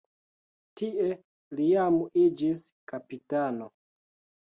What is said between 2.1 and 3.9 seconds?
iĝis kapitano.